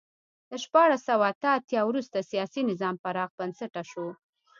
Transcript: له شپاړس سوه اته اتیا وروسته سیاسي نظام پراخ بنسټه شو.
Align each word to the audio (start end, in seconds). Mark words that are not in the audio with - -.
له 0.49 0.57
شپاړس 0.63 1.01
سوه 1.09 1.25
اته 1.31 1.47
اتیا 1.57 1.81
وروسته 1.85 2.27
سیاسي 2.31 2.61
نظام 2.71 2.95
پراخ 3.03 3.29
بنسټه 3.39 3.81
شو. 3.91 4.07